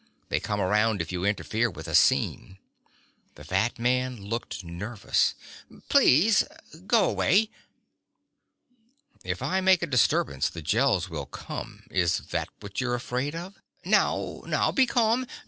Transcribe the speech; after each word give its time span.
They 0.29 0.39
come 0.39 0.59
around 0.59 0.99
if 0.99 1.11
you 1.11 1.23
interfere 1.25 1.69
with 1.69 1.87
a 1.87 1.93
scene." 1.93 2.57
The 3.35 3.43
fat 3.43 3.77
man 3.77 4.17
looked 4.19 4.63
nervous. 4.63 5.35
"Please. 5.89 6.43
Go 6.87 7.07
away." 7.07 7.51
"If 9.23 9.43
I 9.43 9.61
make 9.61 9.83
a 9.83 9.85
disturbance, 9.85 10.49
the 10.49 10.63
Gels 10.63 11.07
will 11.07 11.27
come. 11.27 11.83
Is 11.91 12.17
that 12.31 12.49
what 12.61 12.81
you're 12.81 12.95
afraid 12.95 13.35
of?" 13.35 13.61
"Now, 13.85 14.41
now. 14.47 14.71
Be 14.71 14.87
calm. 14.87 15.27